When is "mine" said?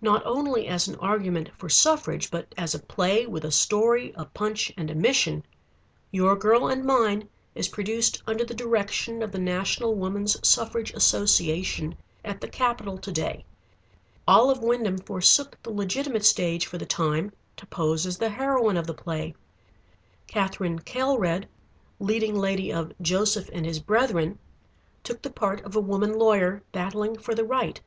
6.84-7.28